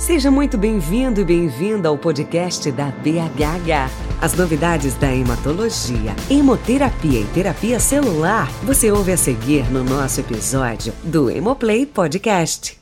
Seja 0.00 0.30
muito 0.30 0.56
bem-vindo 0.56 1.20
e 1.20 1.24
bem-vinda 1.26 1.90
ao 1.90 1.98
podcast 1.98 2.72
da 2.72 2.86
BHH. 2.86 3.90
As 4.18 4.32
novidades 4.32 4.94
da 4.94 5.14
hematologia, 5.14 6.16
hemoterapia 6.30 7.20
e 7.20 7.26
terapia 7.26 7.78
celular 7.78 8.50
você 8.64 8.90
ouve 8.90 9.12
a 9.12 9.16
seguir 9.18 9.70
no 9.70 9.84
nosso 9.84 10.20
episódio 10.20 10.94
do 11.04 11.30
Hemoplay 11.30 11.84
Podcast. 11.84 12.80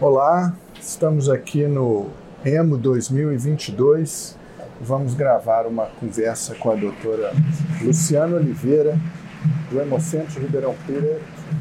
Olá, 0.00 0.56
estamos 0.80 1.28
aqui 1.28 1.66
no 1.66 2.06
Hemo 2.42 2.78
2022. 2.78 4.38
Vamos 4.80 5.12
gravar 5.12 5.66
uma 5.66 5.84
conversa 5.84 6.54
com 6.54 6.70
a 6.70 6.76
doutora 6.76 7.34
Luciana 7.82 8.36
Oliveira, 8.36 8.98
do 9.70 9.78
Hemocentro 9.78 10.40
Ribeirão 10.40 10.74
Preto, 10.86 11.20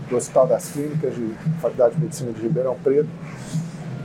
do 0.10 0.16
Hospital 0.16 0.48
das 0.48 0.70
Clínicas 0.70 1.14
de 1.14 1.30
Faculdade 1.60 1.96
de 1.96 2.02
Medicina 2.02 2.32
de 2.32 2.42
Ribeirão 2.42 2.78
Preto 2.82 3.10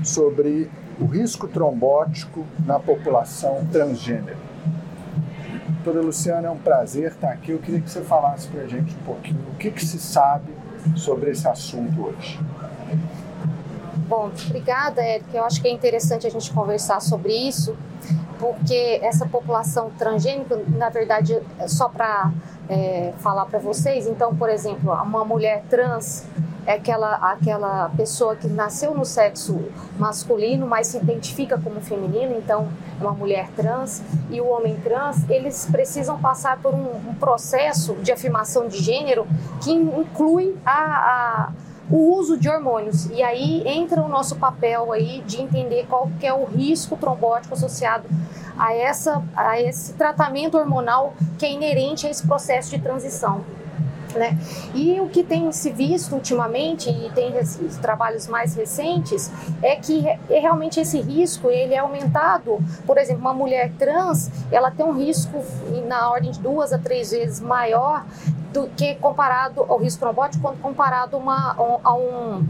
sobre 0.03 0.71
o 1.01 1.07
risco 1.07 1.49
trombótico 1.49 2.47
na 2.65 2.79
população 2.79 3.67
transgênero. 3.71 4.37
Doutora 5.83 6.05
Luciana, 6.05 6.47
é 6.47 6.51
um 6.51 6.59
prazer 6.59 7.13
estar 7.13 7.31
aqui. 7.31 7.51
Eu 7.51 7.59
queria 7.59 7.81
que 7.81 7.91
você 7.91 8.03
falasse 8.03 8.47
para 8.49 8.63
a 8.63 8.67
gente 8.69 8.95
um 8.95 9.05
pouquinho 9.05 9.41
o 9.53 9.57
que, 9.57 9.71
que 9.71 9.85
se 9.85 9.99
sabe 9.99 10.53
sobre 10.97 11.31
esse 11.31 11.47
assunto 11.49 12.07
hoje. 12.07 12.39
Bom, 14.09 14.31
obrigada, 14.47 15.03
Érica. 15.03 15.39
Eu 15.39 15.45
acho 15.45 15.61
que 15.61 15.67
é 15.67 15.73
interessante 15.73 16.27
a 16.27 16.31
gente 16.31 16.53
conversar 16.53 17.01
sobre 17.01 17.33
isso, 17.33 17.75
porque 18.39 19.01
essa 19.03 19.27
população 19.27 19.91
transgênica, 19.99 20.61
na 20.69 20.89
verdade, 20.89 21.41
só 21.67 21.89
para 21.89 22.31
é, 22.69 23.13
falar 23.19 23.47
para 23.47 23.59
vocês, 23.59 24.07
então, 24.07 24.37
por 24.37 24.49
exemplo, 24.49 24.93
uma 24.93 25.25
mulher 25.25 25.65
trans, 25.69 26.27
é 26.67 26.75
aquela, 26.75 27.15
aquela 27.17 27.89
pessoa 27.91 28.37
que 28.37 28.47
nasceu 28.47 28.95
no 28.95 29.05
sexo 29.05 29.59
masculino, 29.99 30.67
mas 30.67 30.89
se 30.89 30.97
identifica 30.97 31.59
como 31.59 31.81
feminino, 31.81 32.37
então 32.37 32.69
é 33.01 33.03
uma 33.03 33.13
mulher 33.13 33.49
trans, 33.57 34.03
e 34.31 34.41
o 34.41 34.47
homem 34.47 34.77
trans, 34.77 35.29
eles 35.29 35.67
precisam 35.71 36.19
passar 36.19 36.59
por 36.61 36.75
um, 36.75 37.11
um 37.11 37.15
processo 37.15 37.95
de 37.95 38.13
afirmação 38.13 38.69
de 38.69 38.79
gênero 38.79 39.27
que 39.61 39.73
inclui 39.73 40.57
a, 40.65 40.73
a, 40.73 41.53
o 41.91 42.17
uso 42.17 42.37
de 42.37 42.49
hormônios. 42.49 43.07
E 43.07 43.23
aí 43.23 43.63
entra 43.67 44.01
o 44.01 44.09
nosso 44.09 44.37
papel 44.37 44.93
aí 44.93 45.23
de 45.27 45.41
entender 45.41 45.87
qual 45.89 46.09
que 46.21 46.27
é 46.27 46.33
o 46.33 46.45
risco 46.45 46.97
trombótico 46.97 47.55
associado 47.55 48.05
a, 48.57 48.75
essa, 48.75 49.23
a 49.35 49.61
esse 49.61 49.95
tratamento 49.95 50.57
hormonal 50.57 51.15
que 51.39 51.47
é 51.47 51.53
inerente 51.53 52.07
a 52.07 52.11
esse 52.11 52.27
processo 52.27 52.71
de 52.71 52.79
transição. 52.79 53.45
Né? 54.15 54.39
E 54.75 55.01
o 55.01 55.09
que 55.09 55.23
tem 55.23 55.51
se 55.53 55.71
visto 55.71 56.15
ultimamente 56.15 56.91
e 56.91 57.11
tem 57.15 57.33
trabalhos 57.81 58.27
mais 58.27 58.55
recentes 58.55 59.31
é 59.63 59.77
que 59.77 60.07
é 60.07 60.39
realmente 60.39 60.81
esse 60.81 61.01
risco 61.01 61.49
ele 61.49 61.75
é 61.75 61.79
aumentado. 61.79 62.59
Por 62.87 62.99
exemplo, 62.99 63.23
uma 63.23 63.33
mulher 63.33 63.73
trans 63.79 64.31
ela 64.51 64.71
tem 64.71 64.85
um 64.85 64.93
risco 64.93 65.43
na 65.87 66.11
ordem 66.11 66.31
de 66.31 66.41
duas 66.41 66.73
a 66.73 66.79
três 66.79 67.11
vezes 67.11 67.41
maior 67.41 68.05
do 68.53 68.69
que 68.77 68.95
comparado 68.97 69.63
ao 69.63 69.79
risco 69.79 70.01
trombótico 70.01 70.43
quando 70.43 70.61
comparado 70.61 71.17
uma, 71.17 71.57
a 71.83 71.95
um 71.95 72.47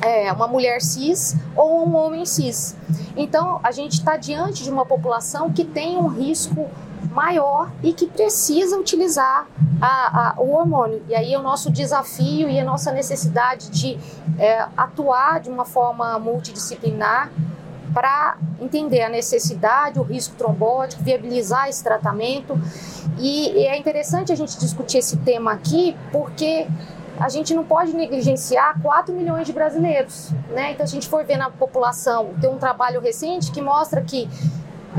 é, 0.00 0.32
uma 0.32 0.46
mulher 0.46 0.80
cis 0.80 1.36
ou 1.56 1.86
um 1.86 1.96
homem 1.96 2.24
cis. 2.24 2.76
Então, 3.16 3.60
a 3.62 3.72
gente 3.72 3.94
está 3.94 4.16
diante 4.16 4.62
de 4.62 4.70
uma 4.70 4.86
população 4.86 5.52
que 5.52 5.64
tem 5.64 5.96
um 5.96 6.08
risco 6.08 6.68
maior 7.10 7.70
e 7.82 7.92
que 7.92 8.06
precisa 8.06 8.76
utilizar 8.78 9.46
a, 9.80 10.30
a, 10.30 10.40
o 10.40 10.52
hormônio. 10.52 11.02
E 11.08 11.14
aí 11.14 11.36
o 11.36 11.42
nosso 11.42 11.70
desafio 11.70 12.48
e 12.48 12.58
a 12.58 12.64
nossa 12.64 12.92
necessidade 12.92 13.70
de 13.70 13.98
é, 14.38 14.66
atuar 14.76 15.40
de 15.40 15.48
uma 15.48 15.64
forma 15.64 16.18
multidisciplinar 16.18 17.30
para 17.92 18.36
entender 18.60 19.02
a 19.02 19.08
necessidade, 19.08 19.98
o 19.98 20.02
risco 20.02 20.36
trombótico, 20.36 21.02
viabilizar 21.02 21.68
esse 21.68 21.82
tratamento. 21.82 22.58
E, 23.18 23.50
e 23.50 23.66
é 23.66 23.76
interessante 23.78 24.32
a 24.32 24.36
gente 24.36 24.58
discutir 24.58 24.98
esse 24.98 25.16
tema 25.18 25.52
aqui, 25.52 25.96
porque 26.12 26.66
a 27.18 27.28
gente 27.28 27.52
não 27.54 27.64
pode 27.64 27.92
negligenciar 27.92 28.80
4 28.80 29.12
milhões 29.12 29.46
de 29.46 29.52
brasileiros. 29.52 30.30
Né? 30.50 30.72
Então, 30.72 30.84
a 30.84 30.88
gente 30.88 31.08
for 31.08 31.24
ver 31.24 31.36
na 31.36 31.50
população, 31.50 32.30
tem 32.40 32.48
um 32.48 32.58
trabalho 32.58 33.00
recente 33.00 33.50
que 33.50 33.60
mostra 33.60 34.00
que 34.00 34.28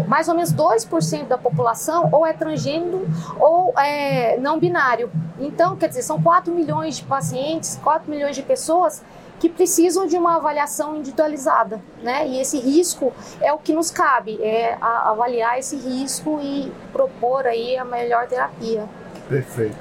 mais 0.08 0.28
ou 0.28 0.36
menos 0.36 0.54
2% 0.54 1.28
da 1.28 1.38
população 1.38 2.10
ou 2.12 2.26
é 2.26 2.34
transgênero 2.34 3.08
ou 3.40 3.74
é 3.78 4.38
não 4.38 4.60
binário. 4.60 5.12
Então, 5.40 5.76
quer 5.76 5.88
dizer, 5.88 6.02
são 6.02 6.22
4 6.22 6.54
milhões 6.54 6.98
de 6.98 7.04
pacientes, 7.04 7.80
4 7.84 8.10
milhões 8.10 8.36
de 8.36 8.44
pessoas 8.44 9.02
que 9.40 9.50
precisam 9.50 10.06
de 10.06 10.18
uma 10.18 10.36
avaliação 10.36 10.98
individualizada, 10.98 11.82
né? 12.04 12.28
E 12.28 12.40
esse 12.42 12.60
risco 12.60 13.14
é 13.40 13.54
o 13.54 13.58
que 13.58 13.74
nos 13.74 13.90
cabe, 13.90 14.38
é 14.42 14.78
avaliar 14.82 15.58
esse 15.58 15.78
risco 15.78 16.40
e 16.42 16.72
propor 16.92 17.48
aí 17.48 17.78
a 17.78 17.86
melhor 17.86 18.28
terapia. 18.28 18.84
Perfeito. 19.30 19.78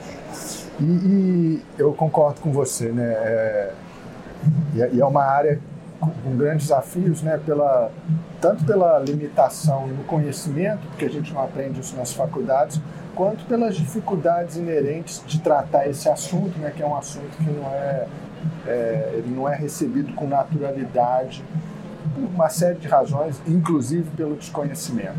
E, 0.81 0.85
e 0.85 1.63
eu 1.77 1.93
concordo 1.93 2.41
com 2.41 2.53
você, 2.53 2.93
né? 2.93 3.13
É, 3.13 3.73
e 4.93 5.01
é 5.01 5.05
uma 5.05 5.25
área 5.25 5.61
com 6.01 6.37
grandes 6.37 6.69
desafios, 6.69 7.23
né, 7.23 7.41
pela, 7.45 7.91
tanto 8.41 8.65
pela 8.65 8.99
limitação 9.01 9.89
no 9.89 10.05
conhecimento, 10.05 10.87
porque 10.89 11.05
a 11.05 11.11
gente 11.11 11.33
não 11.33 11.43
aprende 11.43 11.81
isso 11.81 11.97
nas 11.97 12.13
faculdades, 12.13 12.81
quanto 13.15 13.45
pelas 13.47 13.77
dificuldades 13.77 14.57
inerentes 14.57 15.23
de 15.27 15.41
tratar 15.41 15.89
esse 15.89 16.09
assunto, 16.09 16.57
né, 16.59 16.73
que 16.75 16.83
é 16.83 16.87
um 16.87 16.97
assunto 16.97 17.37
que 17.37 17.51
não 17.51 17.67
é, 17.71 18.07
é, 18.67 19.11
ele 19.15 19.35
não 19.35 19.49
é 19.49 19.57
recebido 19.57 20.15
com 20.15 20.29
naturalidade 20.29 21.45
por 22.15 22.25
uma 22.25 22.49
série 22.49 22.79
de 22.79 22.87
razões, 22.87 23.41
inclusive 23.47 24.09
pelo 24.17 24.37
desconhecimento. 24.37 25.19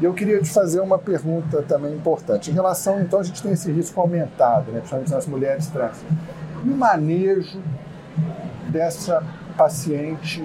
E 0.00 0.04
eu 0.04 0.12
queria 0.12 0.40
te 0.40 0.50
fazer 0.50 0.80
uma 0.80 0.98
pergunta 0.98 1.62
também 1.62 1.94
importante. 1.94 2.50
Em 2.50 2.54
relação, 2.54 3.00
então, 3.00 3.20
a 3.20 3.22
gente 3.22 3.42
tem 3.42 3.52
esse 3.52 3.72
risco 3.72 3.98
aumentado, 4.00 4.70
né, 4.70 4.78
principalmente 4.78 5.10
nas 5.10 5.26
mulheres 5.26 5.66
trans. 5.68 5.96
E 6.64 6.68
o 6.68 6.76
manejo 6.76 7.58
dessa 8.68 9.22
paciente, 9.60 10.42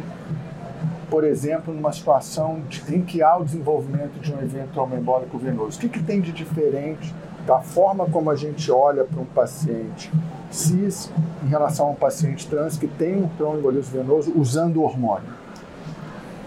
por 1.09 1.23
exemplo, 1.23 1.73
numa 1.73 1.93
situação 1.93 2.59
de, 2.67 2.93
em 2.93 3.01
que 3.01 3.23
há 3.23 3.37
o 3.37 3.45
desenvolvimento 3.45 4.19
de 4.19 4.33
um 4.33 4.41
evento 4.41 4.73
tromboembólico 4.73 5.37
venoso? 5.37 5.77
O 5.77 5.79
que, 5.79 5.87
que 5.87 6.03
tem 6.03 6.19
de 6.19 6.33
diferente 6.33 7.15
da 7.47 7.61
forma 7.61 8.05
como 8.07 8.29
a 8.29 8.35
gente 8.35 8.69
olha 8.69 9.05
para 9.05 9.21
um 9.21 9.25
paciente 9.25 10.11
cis 10.51 11.09
em 11.45 11.47
relação 11.47 11.87
a 11.87 11.89
um 11.91 11.95
paciente 11.95 12.45
trans 12.45 12.77
que 12.77 12.87
tem 12.87 13.15
um 13.15 13.29
tromboembolismo 13.37 14.03
venoso 14.03 14.33
usando 14.35 14.83
hormônio? 14.83 15.44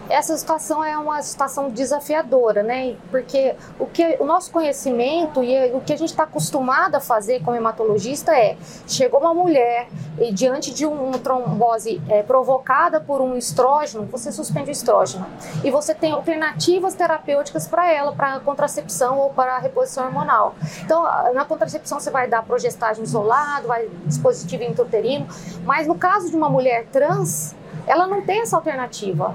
Essa 0.08 0.36
situação 0.36 0.82
é 0.82 0.96
uma 0.96 1.20
situação 1.22 1.70
desafiadora, 1.70 2.62
né? 2.62 2.96
Porque 3.10 3.54
o 3.78 3.86
que 3.86 4.16
o 4.18 4.24
nosso 4.24 4.50
conhecimento 4.50 5.42
e 5.42 5.72
o 5.72 5.80
que 5.80 5.92
a 5.92 5.96
gente 5.96 6.10
está 6.10 6.22
acostumado 6.22 6.94
a 6.94 7.00
fazer 7.00 7.42
como 7.42 7.56
hematologista 7.56 8.32
é 8.32 8.56
chegou 8.86 9.20
uma 9.20 9.34
mulher 9.34 9.88
e 10.18 10.32
diante 10.32 10.72
de 10.72 10.86
uma 10.86 11.18
trombose 11.18 12.00
é, 12.08 12.22
provocada 12.22 13.00
por 13.00 13.20
um 13.20 13.36
estrógeno, 13.36 14.06
você 14.06 14.32
suspende 14.32 14.70
o 14.70 14.72
estrógeno 14.72 15.26
e 15.62 15.70
você 15.70 15.94
tem 15.94 16.12
alternativas 16.12 16.94
terapêuticas 16.94 17.66
para 17.66 17.92
ela, 17.92 18.12
para 18.12 18.40
contracepção 18.40 19.18
ou 19.18 19.30
para 19.30 19.58
reposição 19.58 20.06
hormonal. 20.06 20.54
Então, 20.82 21.02
na 21.34 21.44
contracepção 21.44 22.00
você 22.00 22.10
vai 22.10 22.28
dar 22.28 22.42
progestagem 22.42 23.04
isolado, 23.04 23.68
vai 23.68 23.88
dispositivo 24.06 24.62
intrauterino, 24.62 25.26
mas 25.64 25.86
no 25.86 25.96
caso 25.96 26.30
de 26.30 26.36
uma 26.36 26.48
mulher 26.48 26.86
trans, 26.86 27.54
ela 27.86 28.06
não 28.06 28.22
tem 28.22 28.40
essa 28.42 28.56
alternativa 28.56 29.34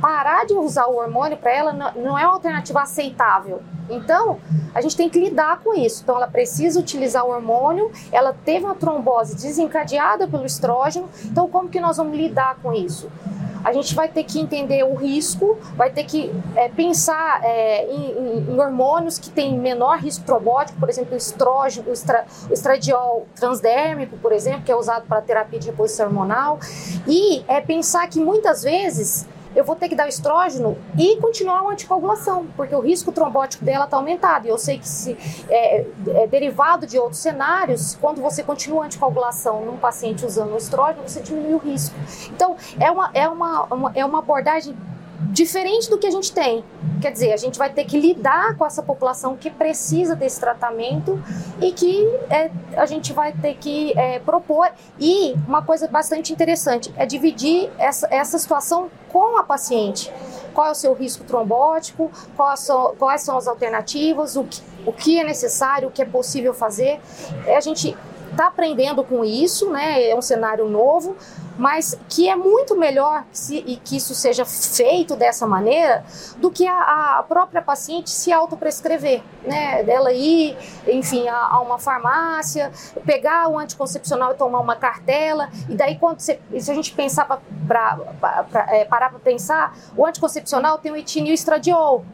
parar 0.00 0.46
de 0.46 0.54
usar 0.54 0.86
o 0.86 0.96
hormônio 0.96 1.36
para 1.36 1.52
ela 1.52 1.72
não 1.72 2.18
é 2.18 2.24
uma 2.24 2.34
alternativa 2.34 2.82
aceitável. 2.82 3.62
Então, 3.90 4.38
a 4.74 4.80
gente 4.80 4.96
tem 4.96 5.08
que 5.08 5.18
lidar 5.18 5.60
com 5.60 5.74
isso. 5.74 6.02
Então, 6.02 6.16
ela 6.16 6.28
precisa 6.28 6.78
utilizar 6.78 7.24
o 7.24 7.30
hormônio, 7.30 7.90
ela 8.12 8.34
teve 8.44 8.64
uma 8.64 8.74
trombose 8.74 9.34
desencadeada 9.34 10.28
pelo 10.28 10.44
estrógeno. 10.44 11.08
Então, 11.24 11.48
como 11.48 11.68
que 11.68 11.80
nós 11.80 11.96
vamos 11.96 12.16
lidar 12.16 12.56
com 12.62 12.72
isso? 12.72 13.10
a 13.64 13.72
gente 13.72 13.94
vai 13.94 14.08
ter 14.08 14.24
que 14.24 14.40
entender 14.40 14.82
o 14.84 14.94
risco, 14.94 15.58
vai 15.76 15.90
ter 15.90 16.04
que 16.04 16.32
é, 16.54 16.68
pensar 16.68 17.40
é, 17.44 17.86
em, 17.90 18.50
em, 18.50 18.58
hormônios 18.58 19.18
que 19.18 19.30
têm 19.30 19.58
menor 19.58 19.98
risco 19.98 20.24
trombótico, 20.24 20.78
por 20.78 20.88
exemplo, 20.88 21.14
o 21.14 21.16
estrógeno, 21.16 21.88
o, 21.88 21.92
estra, 21.92 22.24
o 22.48 22.52
estradiol 22.52 23.26
transdérmico, 23.34 24.16
por 24.18 24.32
exemplo, 24.32 24.62
que 24.62 24.72
é 24.72 24.76
usado 24.76 25.06
para 25.06 25.20
terapia 25.20 25.58
de 25.58 25.66
reposição 25.66 26.06
hormonal, 26.06 26.58
e 27.06 27.44
é 27.48 27.60
pensar 27.60 28.08
que 28.08 28.20
muitas 28.20 28.62
vezes 28.62 29.26
eu 29.58 29.64
vou 29.64 29.74
ter 29.74 29.88
que 29.88 29.96
dar 29.96 30.06
estrógeno 30.06 30.78
e 30.96 31.16
continuar 31.16 31.58
a 31.58 31.72
anticoagulação, 31.72 32.46
porque 32.56 32.72
o 32.72 32.78
risco 32.78 33.10
trombótico 33.10 33.64
dela 33.64 33.86
está 33.86 33.96
aumentado. 33.96 34.46
E 34.46 34.50
eu 34.50 34.56
sei 34.56 34.78
que 34.78 34.88
se 34.88 35.18
é, 35.50 35.84
é, 36.06 36.26
derivado 36.28 36.86
de 36.86 36.96
outros 36.96 37.20
cenários, 37.20 37.98
quando 38.00 38.22
você 38.22 38.44
continua 38.44 38.84
a 38.84 38.86
anticoagulação 38.86 39.64
num 39.64 39.76
paciente 39.76 40.24
usando 40.24 40.54
o 40.54 40.56
estrógeno, 40.56 41.02
você 41.04 41.20
diminui 41.20 41.54
o 41.54 41.58
risco. 41.58 41.96
Então, 42.30 42.56
é 42.78 42.88
uma, 42.88 43.10
é 43.12 43.28
uma, 43.28 43.64
uma 43.64 43.92
é 43.96 44.04
uma 44.04 44.20
abordagem 44.20 44.76
diferente 45.20 45.90
do 45.90 45.98
que 45.98 46.06
a 46.06 46.10
gente 46.10 46.32
tem. 46.32 46.64
Quer 47.00 47.12
dizer, 47.12 47.32
a 47.32 47.36
gente 47.36 47.58
vai 47.58 47.70
ter 47.72 47.84
que 47.84 47.98
lidar 47.98 48.56
com 48.56 48.64
essa 48.64 48.82
população 48.82 49.36
que 49.36 49.50
precisa 49.50 50.14
desse 50.14 50.38
tratamento 50.38 51.20
e 51.60 51.72
que 51.72 52.06
é, 52.30 52.50
a 52.76 52.86
gente 52.86 53.12
vai 53.12 53.32
ter 53.32 53.54
que 53.54 53.98
é, 53.98 54.18
propor. 54.20 54.70
E 54.98 55.34
uma 55.46 55.62
coisa 55.62 55.88
bastante 55.88 56.32
interessante 56.32 56.92
é 56.96 57.04
dividir 57.04 57.70
essa, 57.78 58.06
essa 58.10 58.38
situação 58.38 58.90
com 59.08 59.38
a 59.38 59.42
paciente. 59.42 60.12
Qual 60.54 60.66
é 60.66 60.70
o 60.70 60.74
seu 60.74 60.92
risco 60.94 61.24
trombótico, 61.24 62.10
são, 62.56 62.94
quais 62.96 63.22
são 63.22 63.36
as 63.36 63.46
alternativas, 63.46 64.36
o 64.36 64.44
que, 64.44 64.62
o 64.86 64.92
que 64.92 65.18
é 65.18 65.24
necessário, 65.24 65.88
o 65.88 65.90
que 65.90 66.02
é 66.02 66.04
possível 66.04 66.54
fazer. 66.54 67.00
É, 67.46 67.56
a 67.56 67.60
gente 67.60 67.96
está 68.30 68.48
aprendendo 68.48 69.02
com 69.02 69.24
isso, 69.24 69.70
né? 69.70 70.08
É 70.08 70.14
um 70.14 70.22
cenário 70.22 70.68
novo, 70.68 71.16
mas 71.58 71.98
que 72.08 72.28
é 72.28 72.36
muito 72.36 72.78
melhor 72.78 73.24
que, 73.24 73.38
se, 73.38 73.80
que 73.84 73.96
isso 73.96 74.14
seja 74.14 74.44
feito 74.44 75.16
dessa 75.16 75.44
maneira 75.44 76.04
do 76.36 76.52
que 76.52 76.66
a, 76.66 77.18
a 77.18 77.22
própria 77.24 77.60
paciente 77.60 78.10
se 78.10 78.32
autoprescrever, 78.32 79.20
né? 79.42 79.82
Dela 79.82 80.12
ir, 80.12 80.56
enfim, 80.86 81.26
a, 81.28 81.36
a, 81.36 81.60
uma 81.60 81.78
farmácia, 81.78 82.70
pegar 83.04 83.48
o 83.48 83.58
anticoncepcional 83.58 84.32
e 84.32 84.34
tomar 84.36 84.60
uma 84.60 84.76
cartela, 84.76 85.50
e 85.68 85.74
daí 85.74 85.98
quando 85.98 86.20
você, 86.20 86.38
se 86.58 86.70
a 86.70 86.74
gente 86.74 86.92
pensar 86.92 87.26
para 87.66 87.98
é, 88.68 88.84
parar 88.84 89.10
para 89.10 89.18
pensar, 89.18 89.76
o 89.96 90.06
anticoncepcional 90.06 90.78
tem 90.78 90.92
o 90.92 90.96
etinil 90.96 91.34
estradiol, 91.34 92.04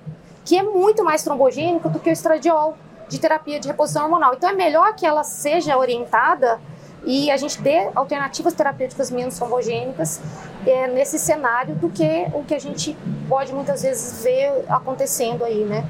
que 0.43 0.57
é 0.57 0.63
muito 0.63 1.05
mais 1.05 1.23
trombogênico 1.23 1.91
do 1.91 2.01
que 2.01 2.09
o 2.09 2.13
estradiol 2.13 2.79
de 3.09 3.19
terapia 3.19 3.61
de 3.61 3.69
reposição 3.69 4.05
hormonal. 4.05 4.33
Então 4.35 4.49
é 4.49 4.55
melhor 4.55 4.95
que 4.95 5.05
ela 5.05 5.23
seja 5.23 5.77
orientada 5.77 6.59
e 7.05 7.31
a 7.31 7.37
gente 7.37 7.61
dê 7.61 7.89
alternativas 7.95 8.55
terapêuticas 8.55 9.11
menos 9.11 9.37
trombogênicas 9.37 10.21
é, 10.67 10.87
nesse 10.89 11.19
cenário 11.19 11.75
do 11.75 11.89
que 11.91 12.27
o 12.33 12.43
que 12.45 12.55
a 12.55 12.59
gente 12.59 12.97
pode 13.29 13.53
muitas 13.53 13.83
vezes 13.83 14.23
ver 14.23 14.65
acontecendo 14.69 15.45
aí, 15.45 15.65
né? 15.65 15.85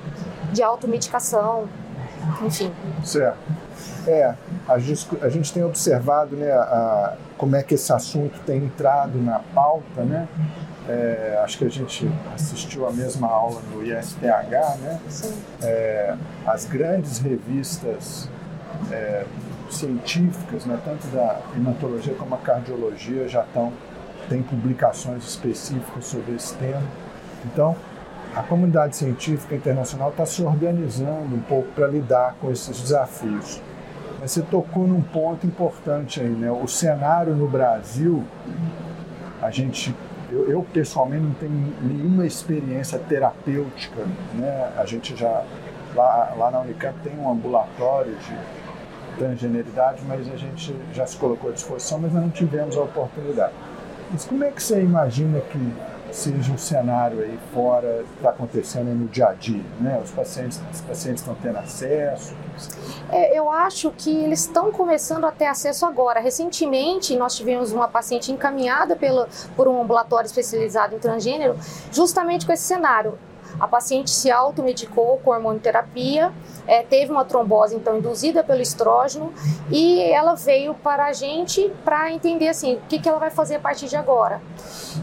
De 0.52 0.62
automedicação, 0.62 1.68
enfim. 2.42 2.72
Certo. 3.04 3.38
É, 4.06 4.34
a 4.68 4.78
gente, 4.78 5.08
a 5.22 5.28
gente 5.28 5.52
tem 5.52 5.64
observado 5.64 6.36
né, 6.36 6.50
a, 6.52 7.16
como 7.38 7.56
é 7.56 7.62
que 7.62 7.74
esse 7.74 7.92
assunto 7.92 8.38
tem 8.40 8.64
entrado 8.64 9.18
na 9.18 9.40
pauta, 9.54 10.02
né? 10.02 10.28
É, 10.86 11.40
acho 11.42 11.56
que 11.58 11.64
a 11.64 11.70
gente 11.70 12.10
assistiu 12.34 12.86
a 12.86 12.92
mesma 12.92 13.28
aula 13.28 13.60
no 13.72 13.82
ISTH, 13.82 14.22
né? 14.82 15.00
Sim. 15.08 15.34
É, 15.62 16.14
as 16.46 16.66
grandes 16.66 17.18
revistas 17.18 18.28
é, 18.90 19.24
científicas, 19.70 20.64
né, 20.64 20.78
tanto 20.84 21.06
da 21.08 21.40
hematologia 21.56 22.14
como 22.14 22.34
a 22.34 22.38
cardiologia, 22.38 23.28
já 23.28 23.42
estão 23.42 23.72
tem 24.28 24.42
publicações 24.42 25.24
específicas 25.24 26.06
sobre 26.06 26.34
esse 26.34 26.54
tema. 26.54 26.82
Então, 27.44 27.76
a 28.34 28.42
comunidade 28.42 28.96
científica 28.96 29.54
internacional 29.54 30.10
está 30.10 30.26
se 30.26 30.42
organizando 30.42 31.34
um 31.34 31.40
pouco 31.40 31.68
para 31.72 31.86
lidar 31.86 32.34
com 32.40 32.50
esses 32.50 32.80
desafios. 32.80 33.60
Mas 34.20 34.32
você 34.32 34.42
tocou 34.42 34.86
num 34.86 35.02
ponto 35.02 35.46
importante 35.46 36.20
aí, 36.20 36.28
né? 36.28 36.50
O 36.50 36.66
cenário 36.66 37.34
no 37.34 37.46
Brasil, 37.46 38.24
a 39.42 39.50
gente 39.50 39.94
eu, 40.30 40.50
eu, 40.50 40.66
pessoalmente 40.72 41.22
não 41.22 41.34
tenho 41.34 41.74
nenhuma 41.82 42.26
experiência 42.26 42.98
terapêutica, 42.98 44.04
né? 44.34 44.72
A 44.76 44.84
gente 44.84 45.14
já 45.14 45.44
lá, 45.94 46.34
lá 46.36 46.50
na 46.50 46.60
Unicamp 46.60 46.98
tem 47.04 47.16
um 47.16 47.30
ambulatório 47.30 48.16
de 48.16 48.63
transgeneridade, 49.16 50.02
mas 50.06 50.28
a 50.32 50.36
gente 50.36 50.74
já 50.92 51.06
se 51.06 51.16
colocou 51.16 51.50
à 51.50 51.52
disposição, 51.52 51.98
mas 51.98 52.12
não 52.12 52.30
tivemos 52.30 52.76
a 52.76 52.82
oportunidade. 52.82 53.52
Mas 54.10 54.24
como 54.24 54.44
é 54.44 54.50
que 54.50 54.62
você 54.62 54.80
imagina 54.80 55.40
que 55.40 55.58
seja 56.14 56.52
um 56.52 56.58
cenário 56.58 57.20
aí 57.20 57.36
fora 57.52 58.04
está 58.16 58.30
acontecendo 58.30 58.94
no 58.94 59.08
dia 59.08 59.28
a 59.28 59.32
dia, 59.32 59.64
né? 59.80 60.00
Os 60.02 60.12
pacientes, 60.12 60.60
os 60.72 60.80
pacientes 60.80 61.20
estão 61.20 61.34
tendo 61.34 61.58
acesso? 61.58 62.34
É, 63.10 63.36
eu 63.36 63.50
acho 63.50 63.90
que 63.90 64.10
eles 64.10 64.40
estão 64.40 64.70
começando 64.70 65.24
a 65.24 65.32
ter 65.32 65.46
acesso 65.46 65.84
agora. 65.84 66.20
Recentemente, 66.20 67.16
nós 67.16 67.34
tivemos 67.34 67.72
uma 67.72 67.88
paciente 67.88 68.30
encaminhada 68.30 68.94
pelo, 68.94 69.26
por 69.56 69.66
um 69.66 69.82
ambulatório 69.82 70.26
especializado 70.26 70.94
em 70.94 70.98
transgênero, 70.98 71.56
justamente 71.90 72.46
com 72.46 72.52
esse 72.52 72.62
cenário. 72.62 73.18
A 73.58 73.68
paciente 73.68 74.10
se 74.10 74.30
automedicou 74.30 75.18
com 75.18 75.30
hormonoterapia, 75.30 76.32
é, 76.66 76.82
teve 76.82 77.12
uma 77.12 77.24
trombose 77.24 77.76
então 77.76 77.98
induzida 77.98 78.42
pelo 78.42 78.60
estrógeno 78.60 79.32
e 79.70 80.00
ela 80.00 80.34
veio 80.34 80.74
para 80.74 81.06
a 81.06 81.12
gente 81.12 81.70
para 81.84 82.10
entender 82.10 82.48
assim 82.48 82.74
o 82.74 82.80
que, 82.88 82.98
que 82.98 83.08
ela 83.08 83.18
vai 83.18 83.30
fazer 83.30 83.56
a 83.56 83.60
partir 83.60 83.86
de 83.86 83.96
agora. 83.96 84.40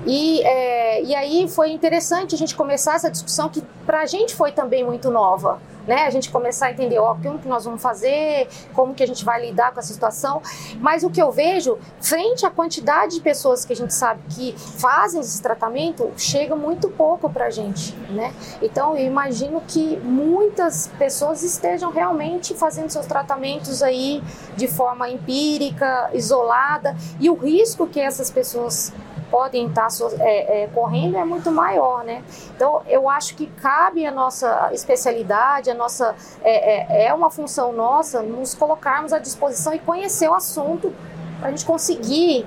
E, 0.06 0.42
é, 0.42 1.03
e 1.03 1.15
aí 1.15 1.48
foi 1.48 1.71
interessante 1.71 2.36
a 2.36 2.38
gente 2.38 2.56
começar 2.56 2.95
essa 2.95 3.09
discussão 3.09 3.50
que 3.50 3.62
para 3.86 4.01
a 4.01 4.06
gente 4.06 4.36
foi 4.36 4.51
também 4.51 4.83
muito 4.83 5.09
nova 5.09 5.59
né? 5.87 6.05
A 6.05 6.09
gente 6.09 6.29
começar 6.29 6.67
a 6.67 6.71
entender, 6.71 6.99
ó, 6.99 7.15
como 7.15 7.39
que 7.39 7.47
nós 7.47 7.65
vamos 7.65 7.81
fazer, 7.81 8.47
como 8.73 8.93
que 8.93 9.03
a 9.03 9.07
gente 9.07 9.23
vai 9.23 9.41
lidar 9.41 9.73
com 9.73 9.79
essa 9.79 9.93
situação. 9.93 10.41
Mas 10.79 11.03
o 11.03 11.09
que 11.09 11.21
eu 11.21 11.31
vejo, 11.31 11.77
frente 11.99 12.45
à 12.45 12.49
quantidade 12.49 13.15
de 13.15 13.21
pessoas 13.21 13.65
que 13.65 13.73
a 13.73 13.75
gente 13.75 13.93
sabe 13.93 14.21
que 14.29 14.53
fazem 14.57 15.21
esse 15.21 15.41
tratamento, 15.41 16.11
chega 16.17 16.55
muito 16.55 16.89
pouco 16.89 17.29
para 17.29 17.45
a 17.45 17.49
gente, 17.49 17.95
né? 18.09 18.33
Então, 18.61 18.95
eu 18.95 19.05
imagino 19.05 19.61
que 19.67 19.97
muitas 19.97 20.87
pessoas 20.97 21.43
estejam 21.43 21.91
realmente 21.91 22.53
fazendo 22.53 22.89
seus 22.89 23.05
tratamentos 23.05 23.81
aí 23.81 24.23
de 24.55 24.67
forma 24.67 25.09
empírica, 25.09 26.09
isolada, 26.13 26.95
e 27.19 27.29
o 27.29 27.35
risco 27.35 27.87
que 27.87 27.99
essas 27.99 28.29
pessoas 28.29 28.93
podem 29.31 29.67
estar 29.67 29.87
é, 30.19 30.63
é, 30.63 30.67
correndo 30.67 31.17
é 31.17 31.23
muito 31.23 31.49
maior, 31.49 32.03
né? 32.03 32.21
Então, 32.53 32.81
eu 32.87 33.09
acho 33.09 33.33
que 33.35 33.47
cabe 33.47 34.05
a 34.05 34.11
nossa 34.11 34.69
especialidade, 34.73 35.71
a 35.71 35.73
nossa 35.73 36.13
é, 36.43 37.03
é, 37.03 37.05
é 37.07 37.13
uma 37.13 37.31
função 37.31 37.71
nossa 37.71 38.21
nos 38.21 38.53
colocarmos 38.53 39.13
à 39.13 39.19
disposição 39.19 39.73
e 39.73 39.79
conhecer 39.79 40.29
o 40.29 40.33
assunto 40.33 40.93
para 41.39 41.47
a 41.47 41.51
gente 41.51 41.65
conseguir 41.65 42.45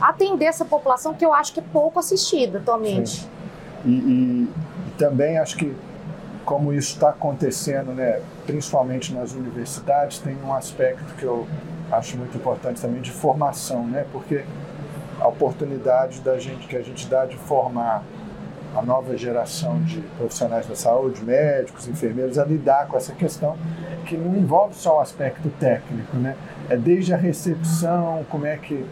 atender 0.00 0.44
essa 0.44 0.64
população 0.64 1.14
que 1.14 1.24
eu 1.24 1.32
acho 1.32 1.54
que 1.54 1.60
é 1.60 1.64
pouco 1.72 1.98
assistida 1.98 2.58
atualmente. 2.58 3.26
E, 3.84 3.88
e, 3.88 3.92
e, 4.88 4.90
também 4.98 5.38
acho 5.38 5.56
que 5.56 5.74
como 6.44 6.72
isso 6.72 6.94
está 6.94 7.10
acontecendo, 7.10 7.92
né, 7.92 8.20
principalmente 8.46 9.12
nas 9.12 9.32
universidades, 9.32 10.18
tem 10.18 10.36
um 10.44 10.54
aspecto 10.54 11.14
que 11.16 11.24
eu 11.24 11.46
acho 11.90 12.16
muito 12.16 12.36
importante 12.36 12.80
também 12.80 13.00
de 13.00 13.10
formação, 13.10 13.84
né, 13.84 14.06
porque 14.12 14.44
a 15.26 15.28
oportunidade 15.28 16.20
da 16.20 16.38
gente 16.38 16.66
que 16.66 16.76
a 16.76 16.82
gente 16.82 17.06
dá 17.08 17.26
de 17.26 17.36
formar 17.36 18.04
a 18.74 18.82
nova 18.82 19.16
geração 19.16 19.80
de 19.82 20.00
profissionais 20.18 20.66
da 20.66 20.76
saúde, 20.76 21.24
médicos, 21.24 21.88
enfermeiros, 21.88 22.38
a 22.38 22.44
lidar 22.44 22.86
com 22.86 22.96
essa 22.96 23.12
questão 23.12 23.56
que 24.04 24.16
não 24.16 24.36
envolve 24.36 24.74
só 24.74 24.98
o 24.98 25.00
aspecto 25.00 25.48
técnico, 25.58 26.16
né? 26.16 26.36
É 26.68 26.76
desde 26.76 27.14
a 27.14 27.16
recepção, 27.16 28.24
como 28.28 28.46
é 28.46 28.56
que 28.56 28.84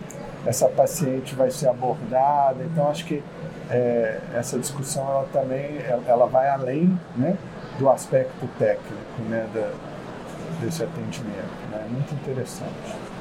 essa 0.47 0.69
paciente 0.69 1.35
vai 1.35 1.51
ser 1.51 1.69
abordada. 1.69 2.65
Então, 2.65 2.89
acho 2.89 3.05
que 3.05 3.23
é, 3.71 4.21
essa 4.35 4.59
discussão 4.59 5.07
ela 5.09 5.29
também 5.33 5.79
ela, 6.07 6.27
vai 6.27 6.49
além 6.49 6.99
né, 7.17 7.37
do 7.79 7.89
aspecto 7.91 8.47
técnico 8.59 9.23
né, 9.29 9.47
da, 9.55 9.71
desse 10.61 10.83
atendimento. 10.83 11.71
Né? 11.71 11.87
Muito 11.91 12.15
interessante. 12.15 13.14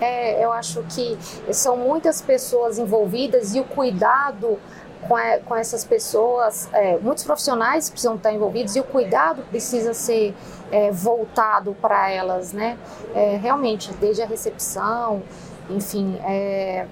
É, 0.00 0.44
eu 0.44 0.52
acho 0.52 0.82
que 0.84 1.18
são 1.52 1.76
muitas 1.76 2.22
pessoas 2.22 2.78
envolvidas 2.78 3.54
e 3.54 3.60
o 3.60 3.64
cuidado 3.64 4.58
com, 5.06 5.16
a, 5.16 5.38
com 5.38 5.56
essas 5.56 5.84
pessoas, 5.84 6.68
é, 6.72 6.98
muitos 6.98 7.24
profissionais 7.24 7.88
precisam 7.88 8.16
estar 8.16 8.32
envolvidos 8.32 8.76
e 8.76 8.80
o 8.80 8.84
cuidado 8.84 9.42
precisa 9.50 9.94
ser 9.94 10.34
é, 10.70 10.90
voltado 10.90 11.74
para 11.80 12.10
elas, 12.10 12.52
né? 12.52 12.76
É, 13.14 13.36
realmente, 13.36 13.92
desde 13.94 14.22
a 14.22 14.26
recepção, 14.26 15.22
enfim, 15.70 16.18
é, 16.24 16.86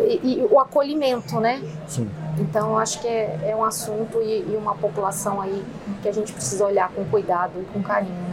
e, 0.00 0.40
e, 0.40 0.48
o 0.50 0.58
acolhimento, 0.58 1.40
né? 1.40 1.62
Sim. 1.86 2.10
Então, 2.38 2.78
acho 2.78 3.00
que 3.00 3.08
é, 3.08 3.38
é 3.42 3.56
um 3.56 3.64
assunto 3.64 4.20
e, 4.22 4.40
e, 4.40 4.56
uma 4.56 4.74
população 4.74 5.40
aí 5.40 5.64
que 6.02 6.08
a 6.08 6.12
gente 6.12 6.32
precisa 6.32 6.64
olhar 6.64 6.90
com 6.90 7.04
cuidado 7.04 7.52
e 7.60 7.64
com 7.72 7.82
carinho? 7.82 8.31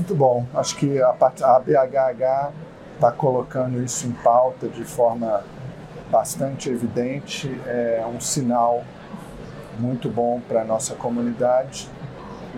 Muito 0.00 0.14
bom. 0.14 0.46
Acho 0.54 0.76
que 0.76 0.98
a, 0.98 1.10
a 1.10 1.60
BHH 1.60 2.52
está 2.94 3.12
colocando 3.12 3.82
isso 3.82 4.06
em 4.06 4.12
pauta 4.12 4.66
de 4.66 4.82
forma 4.82 5.44
bastante 6.10 6.70
evidente. 6.70 7.54
É 7.66 8.02
um 8.06 8.18
sinal 8.18 8.82
muito 9.78 10.08
bom 10.08 10.40
para 10.48 10.62
a 10.62 10.64
nossa 10.64 10.94
comunidade. 10.94 11.86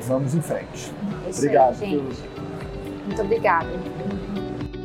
Vamos 0.06 0.36
em 0.36 0.40
frente. 0.40 0.92
Isso 1.28 1.40
Obrigado. 1.40 1.82
Aí, 1.82 2.00
Muito 3.06 3.22
obrigada. 3.22 3.70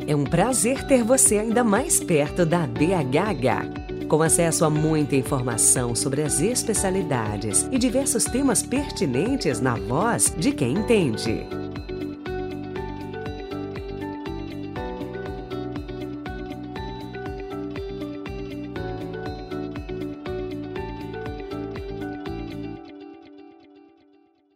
É 0.08 0.16
um 0.16 0.24
prazer 0.24 0.84
ter 0.88 1.04
você 1.04 1.38
ainda 1.38 1.64
mais 1.64 2.04
perto 2.04 2.44
da 2.44 2.66
BHH. 2.66 4.08
Com 4.08 4.24
acesso 4.24 4.66
a 4.66 4.70
muita 4.70 5.16
informação 5.16 5.94
sobre 5.94 6.24
as 6.24 6.40
especialidades 6.40 7.68
e 7.72 7.78
diversos 7.78 8.24
temas 8.24 8.64
pertinentes 8.64 9.62
na 9.62 9.76
voz 9.76 10.34
de 10.36 10.52
quem 10.54 10.74
entende. 10.74 11.66